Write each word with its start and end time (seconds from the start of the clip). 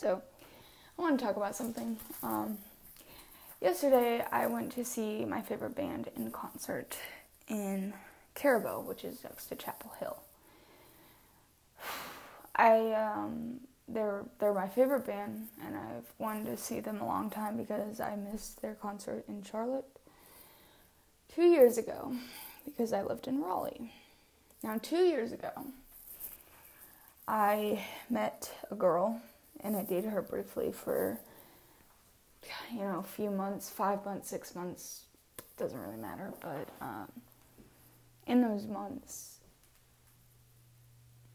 So, 0.00 0.22
I 0.98 1.02
want 1.02 1.18
to 1.18 1.26
talk 1.26 1.36
about 1.36 1.54
something. 1.54 1.98
Um, 2.22 2.56
yesterday, 3.60 4.24
I 4.32 4.46
went 4.46 4.72
to 4.72 4.82
see 4.82 5.26
my 5.26 5.42
favorite 5.42 5.74
band 5.74 6.08
in 6.16 6.30
concert 6.30 6.96
in 7.48 7.92
Carrboro, 8.34 8.80
which 8.80 9.04
is 9.04 9.22
next 9.22 9.48
to 9.48 9.56
Chapel 9.56 9.92
Hill. 10.00 10.16
I 12.56 12.92
um, 12.92 13.60
they're 13.88 14.24
they're 14.38 14.54
my 14.54 14.68
favorite 14.68 15.04
band, 15.04 15.48
and 15.62 15.76
I've 15.76 16.10
wanted 16.18 16.46
to 16.46 16.56
see 16.56 16.80
them 16.80 17.02
a 17.02 17.06
long 17.06 17.28
time 17.28 17.58
because 17.58 18.00
I 18.00 18.16
missed 18.16 18.62
their 18.62 18.76
concert 18.76 19.24
in 19.28 19.42
Charlotte 19.42 19.84
two 21.34 21.44
years 21.44 21.76
ago 21.76 22.16
because 22.64 22.94
I 22.94 23.02
lived 23.02 23.28
in 23.28 23.42
Raleigh. 23.42 23.92
Now, 24.62 24.78
two 24.80 25.04
years 25.04 25.30
ago, 25.32 25.50
I 27.28 27.84
met 28.08 28.50
a 28.70 28.74
girl 28.74 29.20
and 29.62 29.76
I 29.76 29.82
dated 29.82 30.10
her 30.10 30.22
briefly 30.22 30.72
for 30.72 31.18
you 32.72 32.80
know 32.80 33.00
a 33.00 33.02
few 33.02 33.30
months, 33.30 33.68
five 33.70 34.04
months, 34.04 34.28
six 34.28 34.54
months, 34.54 35.04
doesn't 35.56 35.78
really 35.78 35.96
matter. 35.96 36.32
But 36.40 36.68
um, 36.80 37.08
in 38.26 38.42
those 38.42 38.66
months, 38.66 39.38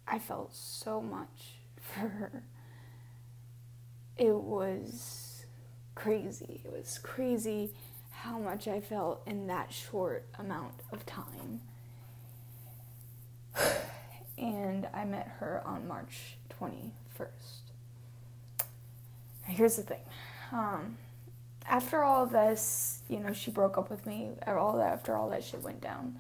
I 0.08 0.20
felt 0.20 0.56
so 0.56 1.02
much 1.02 1.56
for 1.80 2.08
her. 2.08 2.44
It 4.18 4.36
was 4.36 5.46
crazy. 5.94 6.62
It 6.64 6.72
was 6.72 7.00
crazy 7.00 7.72
how 8.12 8.40
much 8.40 8.68
I 8.68 8.80
felt 8.80 9.22
in 9.28 9.48
that 9.48 9.74
short 9.74 10.26
amount 10.40 10.82
of 10.92 11.06
time. 11.06 11.62
and 14.38 14.88
I 14.94 15.06
met 15.06 15.28
her 15.40 15.62
on 15.66 15.88
March 15.88 16.38
21st. 16.60 17.65
Here's 19.46 19.76
the 19.76 19.84
thing. 19.84 20.02
Um, 20.52 20.98
after 21.68 22.04
all 22.04 22.26
this, 22.26 23.02
you 23.10 23.20
know, 23.20 23.34
she 23.34 23.52
broke 23.52 23.78
up 23.78 23.90
with 23.90 24.06
me. 24.06 24.32
All 24.48 24.78
that 24.78 24.94
after 24.94 25.16
all 25.16 25.30
that 25.30 25.44
shit 25.44 25.62
went 25.62 25.82
down, 25.82 26.20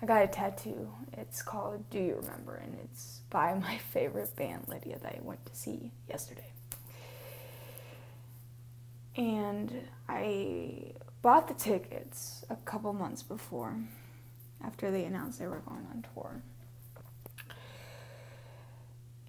I 0.00 0.06
got 0.06 0.22
a 0.24 0.26
tattoo. 0.26 0.90
It's 1.12 1.42
called 1.42 1.88
"Do 1.90 1.98
You 1.98 2.16
Remember?" 2.16 2.56
and 2.56 2.76
it's 2.84 3.20
by 3.30 3.54
my 3.60 3.78
favorite 3.78 4.34
band, 4.36 4.64
Lydia, 4.68 4.98
that 4.98 5.16
I 5.16 5.20
went 5.22 5.44
to 5.46 5.54
see 5.54 5.92
yesterday. 6.08 6.52
And 9.16 9.72
I 10.08 10.92
bought 11.22 11.48
the 11.48 11.54
tickets 11.54 12.44
a 12.50 12.56
couple 12.56 12.92
months 12.92 13.22
before, 13.22 13.76
after 14.62 14.90
they 14.90 15.04
announced 15.04 15.38
they 15.38 15.46
were 15.46 15.60
going 15.60 15.86
on 15.90 16.04
tour. 16.14 16.42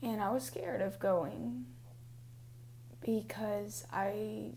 And 0.02 0.22
I 0.22 0.31
was 0.31 0.44
scared 0.44 0.81
of 0.81 0.99
going 0.99 1.66
because 3.06 3.86
I 3.94 4.52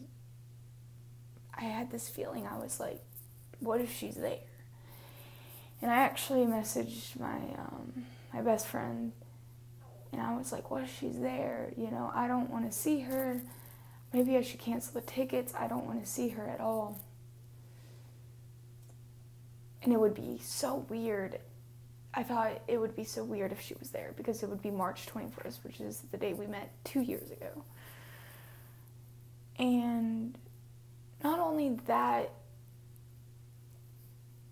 I 1.54 1.64
had 1.64 1.91
this 1.91 2.08
feeling 2.08 2.46
I 2.46 2.56
was 2.56 2.80
like, 2.80 3.00
what 3.60 3.80
if 3.80 3.94
she's 3.94 4.14
there? 4.14 4.38
And 5.82 5.91
I 5.91 5.96
actually 5.96 6.46
messaged 6.46 7.20
my 7.20 7.36
um, 7.58 8.06
my 8.32 8.41
best 8.41 8.66
friend, 8.66 9.12
and 10.12 10.20
I 10.20 10.36
was 10.36 10.50
like, 10.50 10.70
what 10.70 10.82
if 10.82 10.98
she's 10.98 11.20
there? 11.20 11.72
You 11.76 11.91
know, 11.91 12.10
I 12.14 12.26
don't 12.26 12.50
want 12.50 12.70
to 12.70 12.76
see 12.76 13.00
her. 13.00 13.41
Maybe 14.12 14.36
I 14.36 14.42
should 14.42 14.60
cancel 14.60 14.94
the 14.94 15.02
tickets. 15.02 15.52
I 15.54 15.69
don't 15.69 15.84
want 15.84 16.02
to 16.02 16.10
see 16.10 16.28
her 16.30 16.48
at 16.48 16.60
all. 16.60 16.98
And 19.82 19.92
it 19.92 20.00
would 20.00 20.14
be 20.14 20.41
so 20.42 20.86
weird. 20.88 21.38
I 22.14 22.22
thought 22.22 22.62
it 22.66 22.78
would 22.78 22.96
be 22.96 23.04
so 23.04 23.22
weird 23.22 23.52
if 23.52 23.60
she 23.60 23.74
was 23.74 23.91
there 23.91 24.12
because 24.16 24.42
it 24.42 24.48
would 24.48 24.62
be 24.62 24.70
March 24.70 25.06
21st, 25.06 25.58
which 25.62 25.80
is 25.80 26.02
the 26.10 26.16
day 26.16 26.32
we 26.32 26.46
met 26.46 26.72
two 26.84 27.02
years 27.02 27.30
ago. 27.30 27.64
And 29.58 30.38
not 31.22 31.40
only 31.40 31.70
that, 31.86 32.30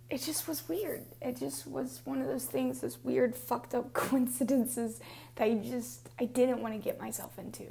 it 0.08 0.22
just 0.22 0.46
was 0.46 0.68
weird. 0.68 1.04
It 1.20 1.38
just 1.38 1.66
was 1.66 2.00
one 2.04 2.20
of 2.20 2.26
those 2.26 2.44
things, 2.44 2.80
those 2.80 2.98
weird, 3.02 3.34
fucked 3.34 3.74
up 3.74 3.92
coincidences 3.92 5.00
that 5.36 5.44
I 5.44 5.54
just 5.54 6.08
I 6.20 6.24
didn't 6.24 6.60
want 6.60 6.74
to 6.74 6.80
get 6.80 7.00
myself 7.00 7.38
into. 7.38 7.64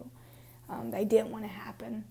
Um, 0.70 0.92
that 0.92 0.98
I 0.98 1.04
didn't 1.04 1.32
want 1.32 1.44
to 1.44 1.50
happen. 1.50 2.06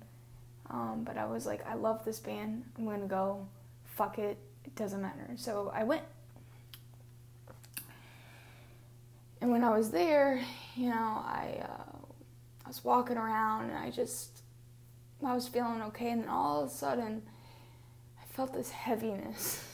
Um, 0.70 1.02
but 1.04 1.18
I 1.18 1.26
was 1.26 1.44
like, 1.44 1.66
I 1.68 1.74
love 1.74 2.04
this 2.04 2.20
band. 2.20 2.64
I'm 2.78 2.84
gonna 2.84 3.06
go. 3.06 3.46
Fuck 3.84 4.18
it. 4.18 4.38
It 4.64 4.74
doesn't 4.74 5.02
matter. 5.02 5.30
So 5.36 5.70
I 5.74 5.84
went. 5.84 6.02
And 9.40 9.50
when 9.50 9.62
I 9.62 9.76
was 9.76 9.90
there, 9.90 10.40
you 10.74 10.88
know, 10.88 11.22
I 11.24 11.58
uh, 11.62 11.98
I 12.64 12.68
was 12.68 12.82
walking 12.82 13.18
around 13.18 13.68
and 13.68 13.78
I 13.78 13.90
just 13.90 14.43
I 15.26 15.34
was 15.34 15.48
feeling 15.48 15.82
okay, 15.82 16.10
and 16.10 16.22
then 16.22 16.28
all 16.28 16.62
of 16.62 16.70
a 16.70 16.72
sudden, 16.72 17.22
I 18.20 18.24
felt 18.34 18.52
this 18.52 18.70
heaviness 18.70 19.64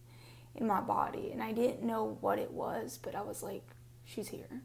in 0.54 0.66
my 0.66 0.80
body, 0.80 1.30
and 1.32 1.42
I 1.42 1.52
didn't 1.52 1.82
know 1.82 2.16
what 2.20 2.38
it 2.38 2.52
was, 2.52 2.98
but 3.02 3.14
I 3.14 3.22
was 3.22 3.42
like, 3.42 3.64
she's 4.04 4.28
here. 4.28 4.62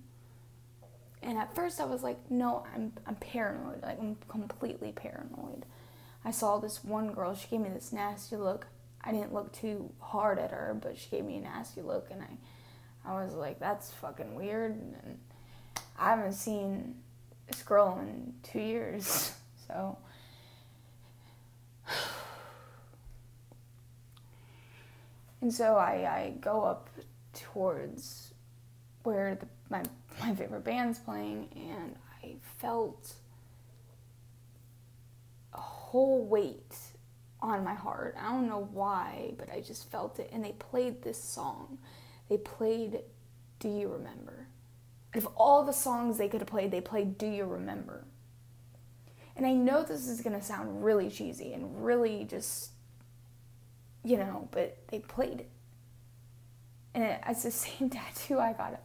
And 1.21 1.37
at 1.37 1.53
first, 1.53 1.81
I 1.81 1.85
was 1.85 2.01
like, 2.03 2.17
no, 2.29 2.65
I'm, 2.73 2.93
I'm 3.05 3.15
paranoid. 3.15 3.81
Like, 3.81 3.99
I'm 3.99 4.15
completely 4.29 4.91
paranoid. 4.93 5.65
I 6.23 6.31
saw 6.31 6.57
this 6.57 6.83
one 6.83 7.11
girl, 7.13 7.35
she 7.35 7.47
gave 7.47 7.61
me 7.61 7.69
this 7.69 7.91
nasty 7.91 8.35
look. 8.35 8.67
I 9.01 9.11
didn't 9.11 9.33
look 9.33 9.51
too 9.53 9.91
hard 9.99 10.39
at 10.39 10.51
her, 10.51 10.77
but 10.81 10.97
she 10.97 11.09
gave 11.09 11.25
me 11.25 11.37
a 11.37 11.41
nasty 11.41 11.81
look, 11.81 12.09
and 12.11 12.21
I, 12.21 13.11
I 13.11 13.23
was 13.23 13.33
like, 13.33 13.59
that's 13.59 13.91
fucking 13.91 14.35
weird. 14.35 14.71
And 14.71 15.19
I 15.97 16.11
haven't 16.11 16.33
seen 16.33 16.95
this 17.47 17.63
girl 17.63 17.97
in 18.01 18.33
two 18.43 18.59
years, 18.59 19.33
so 19.67 19.97
and 25.41 25.53
so 25.53 25.75
I, 25.75 25.91
I 25.91 26.33
go 26.41 26.63
up 26.63 26.89
towards 27.33 28.33
where 29.03 29.35
the, 29.35 29.47
my, 29.69 29.83
my 30.19 30.35
favorite 30.35 30.63
band's 30.63 30.99
playing, 30.99 31.49
and 31.55 31.95
I 32.23 32.35
felt 32.57 33.13
a 35.53 35.59
whole 35.59 36.25
weight 36.25 36.75
on 37.41 37.63
my 37.63 37.73
heart. 37.73 38.15
I 38.19 38.31
don't 38.31 38.47
know 38.47 38.67
why, 38.73 39.33
but 39.37 39.49
I 39.51 39.61
just 39.61 39.89
felt 39.89 40.19
it. 40.19 40.29
And 40.33 40.43
they 40.43 40.51
played 40.53 41.01
this 41.01 41.21
song. 41.21 41.77
They 42.29 42.37
played 42.37 42.99
Do 43.59 43.69
You 43.69 43.87
Remember? 43.89 44.47
Of 45.15 45.27
all 45.35 45.63
the 45.63 45.73
songs 45.73 46.17
they 46.17 46.27
could 46.27 46.41
have 46.41 46.49
played, 46.49 46.71
they 46.71 46.81
played 46.81 47.17
Do 47.17 47.27
You 47.27 47.45
Remember? 47.45 48.05
And 49.35 49.45
I 49.45 49.53
know 49.53 49.83
this 49.83 50.07
is 50.07 50.21
going 50.21 50.37
to 50.37 50.45
sound 50.45 50.83
really 50.83 51.09
cheesy 51.09 51.53
and 51.53 51.83
really 51.83 52.25
just, 52.25 52.71
you 54.03 54.17
know, 54.17 54.47
but 54.51 54.77
they 54.87 54.99
played 54.99 55.41
it. 55.41 55.49
And 56.93 57.03
it, 57.03 57.21
it's 57.27 57.43
the 57.43 57.51
same 57.51 57.89
tattoo 57.89 58.39
I 58.39 58.53
got. 58.53 58.81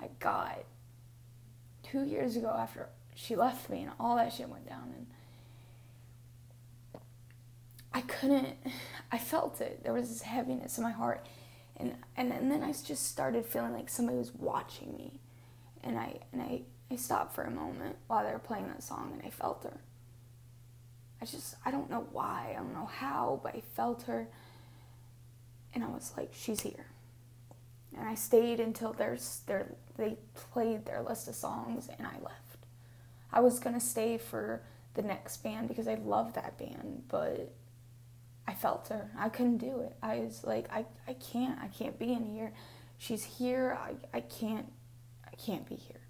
I 0.00 0.08
got 0.18 0.64
two 1.82 2.04
years 2.04 2.36
ago 2.36 2.54
after 2.56 2.88
she 3.14 3.36
left 3.36 3.70
me 3.70 3.82
and 3.82 3.92
all 4.00 4.16
that 4.16 4.32
shit 4.32 4.48
went 4.48 4.68
down. 4.68 4.92
And 4.96 5.06
I 7.92 8.00
couldn't, 8.02 8.56
I 9.12 9.18
felt 9.18 9.60
it. 9.60 9.84
There 9.84 9.92
was 9.92 10.08
this 10.08 10.22
heaviness 10.22 10.78
in 10.78 10.84
my 10.84 10.90
heart. 10.90 11.26
And, 11.76 11.94
and, 12.16 12.32
and 12.32 12.50
then 12.50 12.62
I 12.62 12.72
just 12.72 13.08
started 13.08 13.46
feeling 13.46 13.72
like 13.72 13.88
somebody 13.88 14.18
was 14.18 14.34
watching 14.34 14.96
me. 14.96 15.20
And 15.82 15.98
I, 15.98 16.18
and 16.32 16.42
I, 16.42 16.62
I 16.90 16.96
stopped 16.96 17.34
for 17.34 17.42
a 17.42 17.50
moment 17.50 17.96
while 18.06 18.24
they 18.24 18.32
were 18.32 18.38
playing 18.38 18.68
that 18.68 18.82
song 18.82 19.10
and 19.12 19.22
I 19.24 19.30
felt 19.30 19.64
her. 19.64 19.78
I 21.20 21.24
just, 21.24 21.56
I 21.64 21.70
don't 21.70 21.88
know 21.90 22.06
why, 22.12 22.50
I 22.50 22.58
don't 22.58 22.74
know 22.74 22.86
how, 22.86 23.40
but 23.42 23.54
I 23.54 23.62
felt 23.74 24.02
her. 24.04 24.26
And 25.74 25.82
I 25.82 25.88
was 25.88 26.12
like, 26.16 26.32
she's 26.34 26.60
here. 26.60 26.86
And 27.96 28.08
I 28.08 28.14
stayed 28.14 28.60
until 28.60 28.92
there's, 28.92 29.40
their, 29.46 29.74
they 29.96 30.18
played 30.34 30.84
their 30.84 31.02
list 31.02 31.28
of 31.28 31.34
songs 31.34 31.88
and 31.96 32.06
I 32.06 32.14
left. 32.22 32.66
I 33.32 33.40
was 33.40 33.58
going 33.58 33.74
to 33.74 33.80
stay 33.80 34.18
for 34.18 34.62
the 34.94 35.02
next 35.02 35.38
band 35.42 35.68
because 35.68 35.88
I 35.88 35.94
love 35.94 36.34
that 36.34 36.58
band, 36.58 37.04
but 37.08 37.52
I 38.46 38.54
felt 38.54 38.88
her. 38.88 39.10
I 39.18 39.28
couldn't 39.28 39.58
do 39.58 39.80
it. 39.80 39.96
I 40.02 40.18
was 40.18 40.44
like, 40.44 40.66
I, 40.72 40.84
I 41.08 41.14
can't, 41.14 41.58
I 41.60 41.68
can't 41.68 41.98
be 41.98 42.12
in 42.12 42.24
here. 42.24 42.52
She's 42.98 43.24
here. 43.24 43.78
I, 43.80 43.94
I 44.16 44.20
can't, 44.20 44.70
I 45.26 45.34
can't 45.36 45.68
be 45.68 45.76
here. 45.76 46.00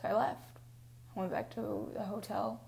So 0.00 0.08
I 0.08 0.14
left. 0.14 0.58
I 1.16 1.20
went 1.20 1.32
back 1.32 1.54
to 1.54 1.90
the 1.94 2.02
hotel 2.02 2.60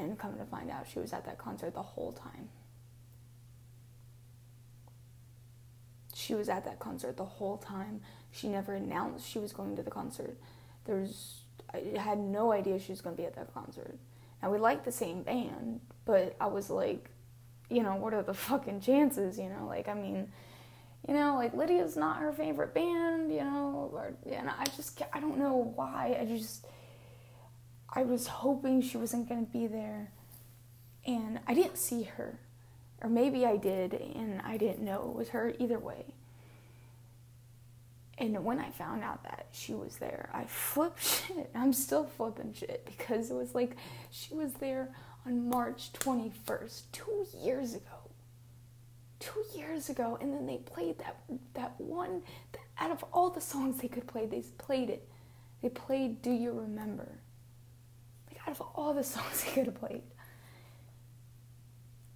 and 0.00 0.18
come 0.18 0.36
to 0.38 0.44
find 0.44 0.70
out 0.70 0.86
she 0.92 0.98
was 0.98 1.12
at 1.12 1.24
that 1.26 1.38
concert 1.38 1.74
the 1.74 1.82
whole 1.82 2.12
time. 2.12 2.48
She 6.14 6.34
was 6.34 6.48
at 6.48 6.64
that 6.64 6.78
concert 6.78 7.16
the 7.16 7.24
whole 7.24 7.56
time. 7.56 8.00
She 8.30 8.48
never 8.48 8.74
announced 8.74 9.28
she 9.28 9.38
was 9.38 9.52
going 9.52 9.76
to 9.76 9.82
the 9.82 9.90
concert. 9.90 10.36
There's 10.84 11.40
I 11.72 11.98
had 11.98 12.18
no 12.18 12.52
idea 12.52 12.78
she 12.78 12.92
was 12.92 13.00
going 13.00 13.16
to 13.16 13.22
be 13.22 13.26
at 13.26 13.34
that 13.36 13.54
concert. 13.54 13.96
Now 14.42 14.50
we 14.50 14.58
like 14.58 14.84
the 14.84 14.92
same 14.92 15.22
band, 15.22 15.80
but 16.04 16.36
I 16.40 16.46
was 16.46 16.68
like, 16.68 17.10
you 17.68 17.82
know, 17.82 17.96
what 17.96 18.14
are 18.14 18.22
the 18.22 18.34
fucking 18.48 18.80
chances, 18.80 19.38
you 19.38 19.48
know? 19.48 19.66
Like 19.66 19.88
I 19.88 19.94
mean, 19.94 20.28
you 21.08 21.14
know, 21.14 21.36
like 21.36 21.54
Lydia's 21.54 21.96
not 21.96 22.18
her 22.18 22.32
favorite 22.32 22.74
band, 22.74 23.32
you 23.32 23.40
know, 23.40 23.90
or 23.92 24.14
and 24.30 24.48
I 24.48 24.64
just 24.76 25.00
I 25.12 25.20
don't 25.20 25.38
know 25.38 25.72
why. 25.74 26.16
I 26.20 26.24
just 26.24 26.66
I 27.92 28.02
was 28.02 28.26
hoping 28.28 28.82
she 28.82 28.96
wasn't 28.96 29.28
going 29.28 29.44
to 29.44 29.52
be 29.52 29.66
there, 29.66 30.12
and 31.06 31.40
I 31.46 31.54
didn't 31.54 31.78
see 31.78 32.04
her. 32.04 32.38
Or 33.02 33.08
maybe 33.08 33.46
I 33.46 33.56
did, 33.56 33.94
and 33.94 34.40
I 34.42 34.56
didn't 34.56 34.84
know 34.84 35.10
it 35.10 35.16
was 35.16 35.28
her 35.30 35.54
either 35.58 35.78
way. 35.78 36.14
And 38.20 38.44
when 38.44 38.58
I 38.58 38.68
found 38.70 39.02
out 39.02 39.24
that 39.24 39.46
she 39.50 39.72
was 39.72 39.96
there, 39.96 40.28
I 40.32 40.44
flipped 40.44 41.02
shit. 41.26 41.50
I'm 41.54 41.72
still 41.72 42.04
flipping 42.04 42.52
shit 42.52 42.84
because 42.84 43.30
it 43.30 43.34
was 43.34 43.54
like 43.54 43.76
she 44.10 44.34
was 44.34 44.52
there 44.54 44.90
on 45.26 45.48
March 45.48 45.92
21st, 45.94 46.82
two 46.92 47.26
years 47.42 47.74
ago. 47.74 47.84
Two 49.18 49.42
years 49.54 49.88
ago, 49.88 50.16
and 50.20 50.32
then 50.32 50.46
they 50.46 50.58
played 50.58 50.98
that 50.98 51.16
that 51.52 51.78
one. 51.78 52.22
That 52.52 52.60
out 52.78 52.90
of 52.90 53.04
all 53.12 53.28
the 53.28 53.40
songs 53.40 53.78
they 53.78 53.88
could 53.88 54.06
play, 54.06 54.24
they 54.24 54.42
played 54.56 54.88
it. 54.88 55.06
They 55.62 55.68
played 55.68 56.22
"Do 56.22 56.30
You 56.30 56.52
Remember." 56.52 57.19
Out 58.50 58.60
of 58.60 58.62
all 58.74 58.92
the 58.94 59.04
songs 59.14 59.42
he 59.42 59.52
could 59.52 59.66
have 59.66 59.76
played, 59.76 60.02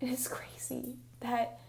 it 0.00 0.08
is 0.08 0.26
crazy 0.26 0.96
that 1.20 1.60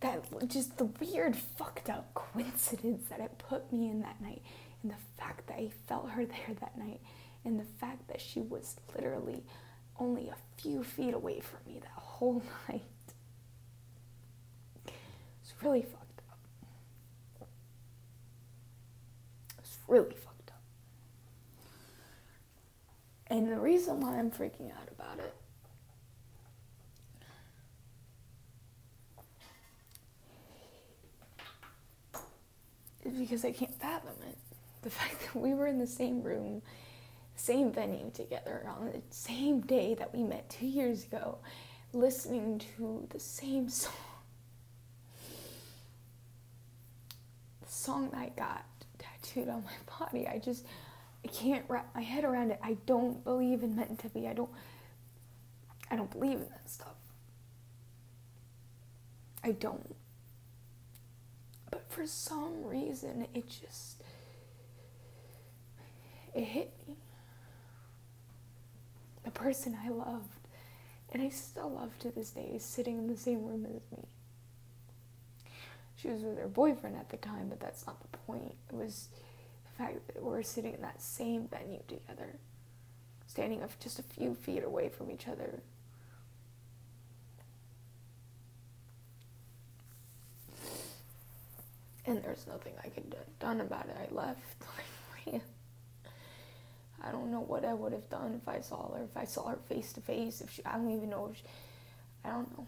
that 0.00 0.48
just 0.48 0.76
the 0.78 0.84
weird 0.84 1.36
fucked 1.36 1.88
up 1.90 2.12
coincidence 2.14 3.04
that 3.08 3.20
it 3.20 3.38
put 3.38 3.72
me 3.72 3.88
in 3.88 4.00
that 4.02 4.20
night 4.20 4.42
and 4.82 4.92
the 4.92 4.96
fact 5.18 5.46
that 5.48 5.54
I 5.56 5.70
felt 5.88 6.10
her 6.10 6.24
there 6.26 6.54
that 6.60 6.76
night 6.78 7.00
and 7.44 7.58
the 7.58 7.64
fact 7.64 8.08
that 8.08 8.20
she 8.20 8.40
was 8.40 8.76
literally 8.94 9.42
only 9.98 10.28
a 10.28 10.36
few 10.60 10.82
feet 10.84 11.14
away 11.14 11.40
from 11.40 11.60
me 11.66 11.80
that 11.80 11.90
whole 11.94 12.42
night. 12.68 12.82
It's 14.86 15.54
really 15.62 15.82
fucked 15.82 16.22
up. 16.30 16.38
It's 19.58 19.78
really 19.88 20.14
fucked 20.14 20.50
up. 20.50 20.62
And 23.28 23.48
the 23.50 23.60
reason 23.76 24.00
why 24.00 24.18
I'm 24.18 24.30
freaking 24.30 24.70
out 24.72 24.88
about 24.90 25.18
it 25.18 25.34
is 33.04 33.18
because 33.18 33.44
I 33.44 33.52
can't 33.52 33.78
fathom 33.78 34.14
it. 34.30 34.38
The 34.80 34.88
fact 34.98 35.20
that 35.20 35.36
we 35.38 35.52
were 35.52 35.66
in 35.66 35.78
the 35.78 35.86
same 35.86 36.22
room, 36.22 36.62
same 37.34 37.70
venue 37.70 38.10
together 38.14 38.66
on 38.66 38.86
the 38.86 39.02
same 39.10 39.60
day 39.60 39.94
that 39.94 40.14
we 40.14 40.22
met 40.22 40.48
two 40.48 40.66
years 40.66 41.04
ago, 41.04 41.36
listening 41.92 42.62
to 42.78 43.06
the 43.10 43.20
same 43.20 43.68
song. 43.82 43.92
The 47.60 47.68
song 47.68 48.08
that 48.12 48.20
I 48.20 48.30
got 48.34 48.64
tattooed 48.98 49.50
on 49.50 49.64
my 49.64 49.98
body. 49.98 50.26
I 50.26 50.38
just 50.38 50.64
I 51.26 51.28
can't 51.28 51.64
wrap 51.66 51.92
my 51.92 52.02
head 52.02 52.22
around 52.22 52.52
it. 52.52 52.60
I 52.62 52.76
don't 52.86 53.24
believe 53.24 53.64
in 53.64 53.74
meant 53.74 53.98
to 54.00 54.08
be. 54.08 54.28
I 54.28 54.32
don't 54.32 54.50
I 55.90 55.96
don't 55.96 56.10
believe 56.10 56.38
in 56.38 56.48
that 56.50 56.70
stuff. 56.70 56.94
I 59.42 59.50
don't. 59.50 59.96
But 61.68 61.84
for 61.88 62.06
some 62.06 62.64
reason 62.64 63.26
it 63.34 63.48
just 63.48 64.00
it 66.32 66.44
hit 66.44 66.72
me. 66.86 66.94
The 69.24 69.32
person 69.32 69.76
I 69.84 69.88
loved 69.88 70.28
and 71.12 71.20
I 71.20 71.30
still 71.30 71.70
love 71.70 71.98
to 72.00 72.10
this 72.12 72.30
day 72.30 72.52
is 72.54 72.62
sitting 72.62 72.98
in 72.98 73.08
the 73.08 73.16
same 73.16 73.44
room 73.44 73.66
as 73.66 73.82
me. 73.98 74.04
She 75.96 76.06
was 76.06 76.22
with 76.22 76.38
her 76.38 76.46
boyfriend 76.46 76.94
at 76.94 77.10
the 77.10 77.16
time, 77.16 77.48
but 77.48 77.58
that's 77.58 77.84
not 77.84 78.00
the 78.00 78.16
point. 78.18 78.54
It 78.70 78.76
was 78.76 79.08
the 79.76 79.82
fact 79.82 80.06
that 80.08 80.22
we're 80.22 80.42
sitting 80.42 80.74
in 80.74 80.82
that 80.82 81.00
same 81.00 81.48
venue 81.48 81.80
together, 81.88 82.38
standing 83.26 83.62
just 83.80 83.98
a 83.98 84.02
few 84.02 84.34
feet 84.34 84.64
away 84.64 84.88
from 84.88 85.10
each 85.10 85.28
other. 85.28 85.60
And 92.06 92.22
there's 92.22 92.46
nothing 92.46 92.72
I 92.84 92.88
could 92.88 93.14
have 93.18 93.38
done 93.40 93.60
about 93.60 93.86
it. 93.86 93.96
I 93.98 94.14
left. 94.14 94.38
I 97.02 97.10
don't 97.10 97.32
know 97.32 97.40
what 97.40 97.64
I 97.64 97.74
would 97.74 97.92
have 97.92 98.08
done 98.08 98.40
if 98.40 98.48
I 98.48 98.60
saw 98.60 98.92
her, 98.94 99.02
if 99.02 99.16
I 99.16 99.24
saw 99.24 99.48
her 99.48 99.58
face 99.68 99.92
to 99.94 100.00
face, 100.00 100.40
if 100.40 100.52
she, 100.52 100.64
I 100.64 100.76
don't 100.76 100.90
even 100.90 101.10
know 101.10 101.28
if 101.30 101.38
she, 101.38 101.44
I 102.24 102.30
don't 102.30 102.56
know. 102.56 102.66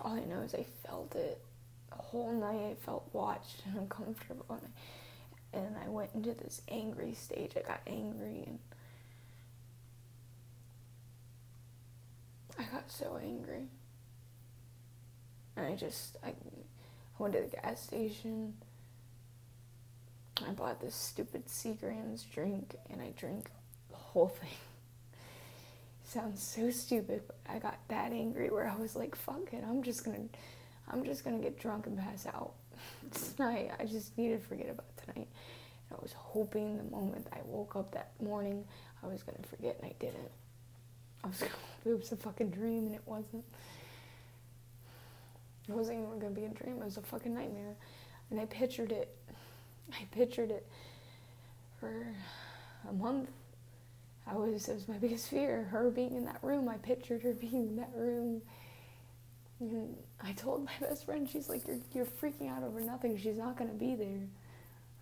All 0.00 0.12
I 0.12 0.24
know 0.24 0.40
is 0.40 0.54
I 0.54 0.64
felt 0.86 1.14
it 1.14 1.40
whole 2.00 2.32
night. 2.32 2.72
I 2.72 2.74
felt 2.84 3.08
watched 3.12 3.62
and 3.66 3.76
uncomfortable, 3.78 4.46
and 4.48 4.60
I, 5.54 5.58
and 5.58 5.76
I 5.84 5.88
went 5.88 6.10
into 6.14 6.34
this 6.34 6.62
angry 6.68 7.14
stage. 7.14 7.52
I 7.56 7.60
got 7.60 7.80
angry, 7.86 8.44
and 8.46 8.58
I 12.58 12.64
got 12.72 12.90
so 12.90 13.18
angry, 13.22 13.68
and 15.56 15.66
I 15.66 15.74
just 15.76 16.16
I, 16.24 16.28
I 16.28 16.34
went 17.18 17.34
to 17.34 17.40
the 17.40 17.56
gas 17.56 17.82
station 17.82 18.54
I 20.48 20.52
bought 20.52 20.80
this 20.80 20.94
stupid 20.94 21.46
Seagram's 21.46 22.22
drink 22.24 22.74
and 22.90 23.00
I 23.00 23.12
drank 23.16 23.50
the 23.90 23.96
whole 23.96 24.28
thing. 24.28 24.48
Sounds 26.04 26.42
so 26.42 26.70
stupid, 26.70 27.22
but 27.26 27.36
I 27.48 27.58
got 27.58 27.78
that 27.88 28.12
angry 28.12 28.50
where 28.50 28.68
I 28.68 28.76
was 28.76 28.96
like, 28.96 29.14
fuck 29.14 29.52
it, 29.52 29.62
I'm 29.68 29.82
just 29.82 30.04
gonna 30.04 30.28
I'm 30.90 31.04
just 31.04 31.24
gonna 31.24 31.38
get 31.38 31.58
drunk 31.58 31.86
and 31.86 31.98
pass 31.98 32.26
out 32.26 32.52
tonight. 33.36 33.70
I 33.78 33.84
just 33.84 34.16
need 34.18 34.28
to 34.30 34.38
forget 34.38 34.70
about 34.70 34.96
tonight. 34.96 35.28
And 35.88 35.98
I 35.98 36.02
was 36.02 36.12
hoping 36.12 36.76
the 36.76 36.84
moment 36.84 37.26
I 37.32 37.38
woke 37.44 37.76
up 37.76 37.92
that 37.92 38.12
morning 38.22 38.64
I 39.02 39.06
was 39.06 39.22
gonna 39.22 39.38
forget 39.48 39.76
and 39.80 39.90
I 39.90 39.94
didn't. 39.98 40.30
I 41.24 41.28
was 41.28 41.38
gonna 41.40 41.52
it 41.84 41.98
was 41.98 42.12
a 42.12 42.16
fucking 42.16 42.50
dream 42.50 42.86
and 42.86 42.94
it 42.94 43.02
wasn't. 43.06 43.44
It 45.68 45.72
wasn't 45.74 45.98
even 45.98 46.18
gonna 46.18 46.34
be 46.34 46.44
a 46.44 46.48
dream, 46.48 46.78
it 46.80 46.84
was 46.84 46.96
a 46.96 47.02
fucking 47.02 47.34
nightmare. 47.34 47.76
And 48.30 48.40
I 48.40 48.46
pictured 48.46 48.92
it 48.92 49.14
I 49.92 50.04
pictured 50.10 50.50
it 50.50 50.66
for 51.78 52.06
a 52.88 52.92
month. 52.92 53.28
I 54.26 54.34
was 54.36 54.68
it 54.68 54.74
was 54.74 54.88
my 54.88 54.98
biggest 54.98 55.28
fear, 55.28 55.64
her 55.70 55.90
being 55.90 56.14
in 56.16 56.24
that 56.26 56.38
room. 56.42 56.68
I 56.68 56.76
pictured 56.76 57.22
her 57.22 57.32
being 57.32 57.68
in 57.68 57.76
that 57.76 57.90
room. 57.94 58.42
And 59.60 59.94
I 60.22 60.32
told 60.32 60.64
my 60.64 60.72
best 60.80 61.04
friend, 61.04 61.28
she's 61.28 61.48
like, 61.48 61.66
You're 61.66 61.78
you're 61.92 62.06
freaking 62.06 62.50
out 62.50 62.62
over 62.62 62.80
nothing. 62.80 63.16
She's 63.18 63.36
not 63.36 63.56
gonna 63.56 63.72
be 63.74 63.94
there. 63.94 64.26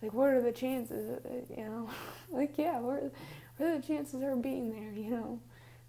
Like, 0.01 0.13
what 0.13 0.29
are 0.29 0.41
the 0.41 0.51
chances? 0.51 1.09
Uh, 1.25 1.53
you 1.55 1.63
know, 1.65 1.89
like, 2.31 2.57
yeah, 2.57 2.79
what 2.79 2.95
are, 2.95 3.11
what 3.57 3.69
are 3.69 3.77
the 3.77 3.85
chances 3.85 4.15
of 4.15 4.21
her 4.21 4.35
being 4.35 4.69
there? 4.71 4.91
You 4.93 5.11
know, 5.11 5.39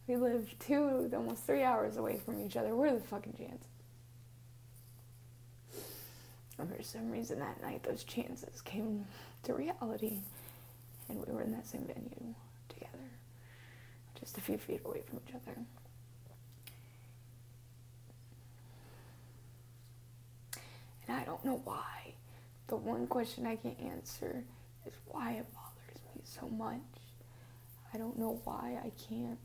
we 0.06 0.16
live 0.16 0.52
two, 0.58 1.10
almost 1.14 1.44
three 1.44 1.62
hours 1.62 1.96
away 1.96 2.18
from 2.24 2.44
each 2.44 2.56
other. 2.56 2.74
What 2.74 2.88
are 2.88 2.94
the 2.98 3.04
fucking 3.04 3.34
chances? 3.38 3.66
And 6.58 6.76
for 6.76 6.82
some 6.82 7.10
reason 7.10 7.38
that 7.38 7.62
night, 7.62 7.82
those 7.82 8.04
chances 8.04 8.60
came 8.60 9.06
to 9.44 9.54
reality, 9.54 10.18
and 11.08 11.24
we 11.24 11.32
were 11.32 11.42
in 11.42 11.52
that 11.52 11.66
same 11.66 11.86
venue 11.86 12.34
together, 12.68 12.98
just 14.18 14.36
a 14.36 14.40
few 14.40 14.58
feet 14.58 14.82
away 14.84 15.02
from 15.08 15.20
each 15.26 15.34
other. 15.34 15.56
And 21.10 21.18
I 21.18 21.24
don't 21.24 21.44
know 21.44 21.60
why. 21.64 22.14
The 22.68 22.76
one 22.76 23.08
question 23.08 23.44
I 23.44 23.56
can't 23.56 23.80
answer 23.80 24.44
is 24.86 24.94
why 25.08 25.32
it 25.32 25.46
bothers 25.52 26.00
me 26.14 26.22
so 26.22 26.48
much. 26.48 26.78
I 27.92 27.98
don't 27.98 28.16
know 28.16 28.40
why 28.44 28.78
I 28.84 28.92
can't 29.08 29.40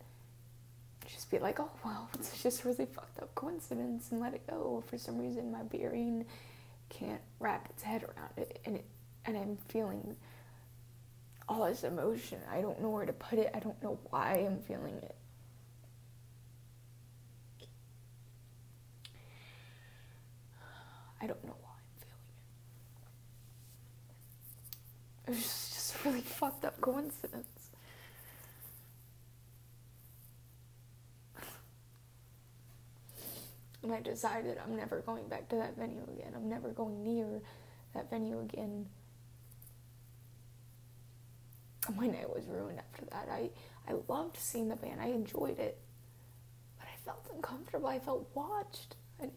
just 1.08 1.32
be 1.32 1.40
like, 1.40 1.60
oh, 1.60 1.72
well, 1.84 2.08
it's 2.14 2.44
just 2.44 2.66
really 2.66 2.86
fucked 2.86 3.20
up 3.20 3.34
coincidence 3.34 4.12
and 4.12 4.22
let 4.22 4.36
it 4.36 4.46
go. 4.48 4.84
For 4.86 5.00
some 5.00 5.18
reason, 5.18 5.52
my 5.52 5.64
brain 5.64 6.26
can't 6.90 7.22
wrap 7.40 7.68
its 7.72 7.82
head 7.82 8.04
around 8.04 8.38
it 8.38 8.60
and 8.66 8.76
it 8.76 8.86
and 9.26 9.36
I'm 9.36 9.58
feeling 9.68 10.16
all 11.50 11.66
this 11.66 11.84
emotion. 11.84 12.38
I 12.52 12.62
don't 12.62 12.80
know 12.80 12.92
where 12.92 13.08
to 13.08 13.14
put 13.14 13.40
it. 13.40 13.50
I 13.56 13.60
don't 13.60 13.82
know 13.82 13.98
why 14.12 14.46
I'm 14.46 14.60
feeling 14.60 14.98
it. 15.02 15.16
I 21.22 21.28
don't 21.28 21.44
know 21.46 21.56
why 21.62 21.72
I'm 21.78 21.98
feeling 22.00 22.22
it. 25.28 25.32
It 25.32 25.36
was 25.36 25.70
just, 25.74 25.96
a 25.96 26.10
really 26.10 26.22
fucked 26.40 26.66
up 26.66 26.80
coincidence. 26.82 27.48
And 33.84 33.94
I 33.94 34.02
decided 34.02 34.58
I'm 34.64 34.76
never 34.76 35.02
going 35.02 35.28
back 35.28 35.48
to 35.50 35.56
that 35.58 35.78
venue 35.78 36.02
again. 36.12 36.34
I'm 36.36 36.50
never 36.50 36.70
going 36.70 37.04
near 37.04 37.42
that 37.94 38.10
venue 38.10 38.40
again. 38.40 38.88
My 41.96 42.08
night 42.08 42.28
was 42.34 42.48
ruined 42.48 42.80
after 42.80 43.06
that. 43.12 43.28
I, 43.32 43.52
I 43.88 43.94
loved 44.08 44.38
seeing 44.38 44.70
the 44.70 44.76
band. 44.76 45.00
I 45.00 45.08
enjoyed 45.08 45.60
it. 45.60 45.78
But 46.80 46.88
I 46.88 46.98
felt 47.06 47.28
uncomfortable. 47.34 47.88
I 47.88 48.00
felt 48.00 48.28
watched. 48.34 48.96
I, 49.22 49.30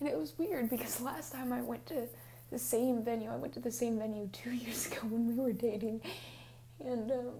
And 0.00 0.08
it 0.08 0.18
was 0.18 0.32
weird 0.38 0.70
because 0.70 1.00
last 1.02 1.32
time 1.32 1.52
I 1.52 1.60
went 1.60 1.86
to 1.86 2.08
the 2.50 2.58
same 2.58 3.04
venue, 3.04 3.30
I 3.30 3.36
went 3.36 3.52
to 3.54 3.60
the 3.60 3.70
same 3.70 3.98
venue 3.98 4.28
two 4.32 4.50
years 4.50 4.86
ago 4.86 4.98
when 5.02 5.28
we 5.28 5.34
were 5.34 5.52
dating. 5.52 6.00
And, 6.82 7.10
um, 7.12 7.30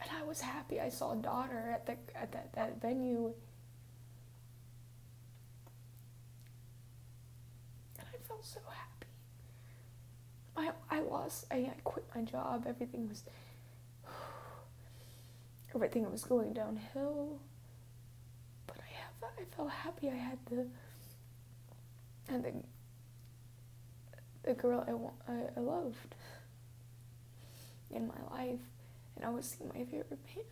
and 0.00 0.10
I 0.16 0.22
was 0.24 0.40
happy. 0.40 0.80
I 0.80 0.90
saw 0.90 1.12
a 1.12 1.16
daughter 1.16 1.70
at 1.72 1.86
the 1.86 1.92
at 2.14 2.30
that, 2.32 2.52
that 2.52 2.80
venue. 2.80 3.32
And 7.98 8.06
I 8.14 8.16
felt 8.28 8.44
so 8.44 8.60
happy. 8.68 9.06
I 10.90 10.96
I 10.98 11.00
lost 11.00 11.46
I, 11.50 11.56
I 11.56 11.74
quit 11.84 12.04
my 12.14 12.22
job. 12.22 12.66
Everything 12.68 13.08
was 13.08 13.24
everything 15.74 16.10
was 16.10 16.24
going 16.24 16.52
downhill. 16.52 17.40
I 19.22 19.44
felt 19.56 19.70
happy 19.70 20.08
I 20.08 20.14
had 20.14 20.38
the 20.46 20.66
and 22.28 22.44
the 22.44 22.52
the 24.42 24.54
girl 24.54 24.84
I, 24.86 25.32
I, 25.32 25.40
I 25.56 25.60
loved 25.60 26.14
in 27.90 28.06
my 28.06 28.36
life 28.36 28.60
and 29.16 29.24
I 29.24 29.30
was 29.30 29.44
seeing 29.44 29.68
my 29.74 29.84
favorite 29.84 30.08
band. 30.24 30.46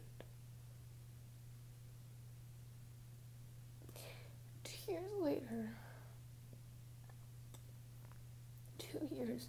Two 4.64 4.92
years 4.92 5.12
later, 5.20 5.70
two 8.78 9.08
years 9.14 9.46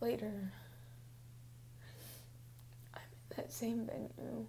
later, 0.00 0.52
I'm 2.94 3.00
in 3.02 3.36
that 3.36 3.52
same 3.52 3.86
venue, 3.86 4.46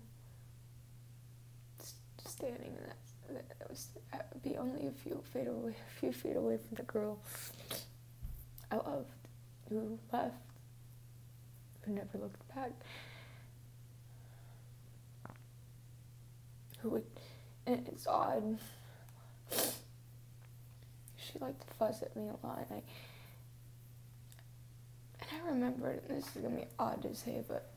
standing 2.25 2.67
in 2.67 2.83
that. 2.87 3.00
That 3.33 3.69
was 3.69 3.87
I'd 4.13 4.43
be 4.43 4.57
only 4.57 4.87
a 4.87 4.91
few 4.91 5.23
feet 5.33 5.47
away, 5.47 5.71
a 5.71 5.99
few 5.99 6.11
feet 6.11 6.35
away 6.35 6.57
from 6.57 6.75
the 6.75 6.83
girl 6.83 7.19
I 8.71 8.75
loved, 8.75 9.11
who 9.69 9.99
left, 10.11 10.35
who 11.81 11.93
never 11.93 12.17
looked 12.17 12.47
back. 12.55 12.71
who 16.81 16.89
would, 16.89 17.05
and 17.67 17.87
it's 17.87 18.07
odd. 18.07 18.57
She 21.15 21.39
liked 21.39 21.67
to 21.67 21.73
fuss 21.75 22.01
at 22.01 22.15
me 22.15 22.23
a 22.23 22.45
lot, 22.45 22.65
and 22.69 22.79
I, 22.79 22.83
and 25.21 25.29
I 25.43 25.49
remember, 25.49 26.01
and 26.07 26.17
this 26.17 26.35
is 26.35 26.41
gonna 26.41 26.55
be 26.55 26.65
odd 26.79 27.03
to 27.03 27.15
say, 27.15 27.43
but 27.47 27.69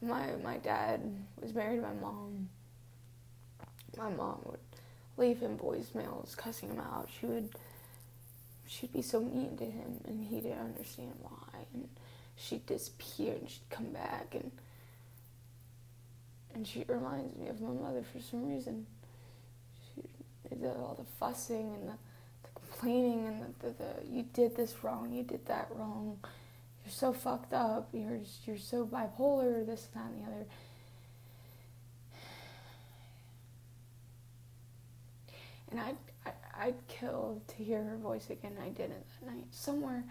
my 0.00 0.28
my 0.42 0.58
dad 0.58 1.00
was 1.40 1.52
married 1.54 1.76
to 1.76 1.82
my 1.82 1.94
mom. 1.94 2.48
My 3.96 4.10
mom 4.10 4.40
would 4.44 4.60
leave 5.18 5.40
him 5.40 5.58
voicemails 5.58 6.36
cussing 6.36 6.70
him 6.70 6.80
out. 6.80 7.08
She 7.20 7.26
would 7.26 7.50
she'd 8.66 8.92
be 8.92 9.02
so 9.02 9.20
mean 9.20 9.56
to 9.56 9.64
him 9.64 10.00
and 10.06 10.24
he 10.24 10.40
didn't 10.40 10.58
understand 10.58 11.12
why 11.20 11.60
and 11.72 11.88
she'd 12.36 12.66
disappear 12.66 13.34
and 13.34 13.48
she'd 13.48 13.68
come 13.70 13.90
back 13.92 14.34
and 14.34 14.50
and 16.54 16.66
she 16.66 16.84
reminds 16.88 17.36
me 17.36 17.48
of 17.48 17.60
my 17.60 17.70
mother 17.70 18.02
for 18.02 18.20
some 18.20 18.48
reason. 18.48 18.86
She 19.94 20.02
did 20.48 20.64
all 20.76 20.96
the 20.98 21.04
fussing 21.18 21.74
and 21.74 21.88
the, 21.88 21.94
the 22.42 22.48
complaining 22.54 23.26
and 23.26 23.54
the, 23.60 23.66
the, 23.66 23.74
the, 23.74 24.06
you 24.10 24.24
did 24.32 24.56
this 24.56 24.74
wrong, 24.82 25.12
you 25.12 25.22
did 25.22 25.46
that 25.46 25.68
wrong, 25.74 26.18
you're 26.84 26.92
so 26.92 27.12
fucked 27.12 27.52
up, 27.52 27.90
you're 27.92 28.20
you're 28.44 28.58
so 28.58 28.86
bipolar, 28.86 29.64
this 29.66 29.88
that 29.94 30.06
and 30.06 30.22
the 30.22 30.26
other. 30.26 30.46
And 35.70 35.80
I'd, 35.80 35.96
I, 36.26 36.30
I'd 36.66 36.86
kill 36.88 37.42
to 37.48 37.56
hear 37.62 37.82
her 37.82 37.96
voice 37.96 38.30
again. 38.30 38.56
I 38.62 38.68
didn't 38.68 39.04
that 39.20 39.30
night. 39.30 39.46
Somewhere 39.50 40.04